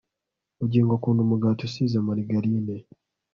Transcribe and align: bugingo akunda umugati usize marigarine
bugingo 0.59 0.91
akunda 0.97 1.19
umugati 1.23 1.61
usize 1.67 1.97
marigarine 2.05 2.75